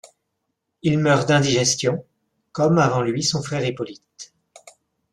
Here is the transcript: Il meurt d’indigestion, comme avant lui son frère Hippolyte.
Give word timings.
Il 0.81 0.97
meurt 0.97 1.27
d’indigestion, 1.27 2.03
comme 2.53 2.79
avant 2.79 3.03
lui 3.03 3.21
son 3.21 3.43
frère 3.43 3.63
Hippolyte. 3.63 4.33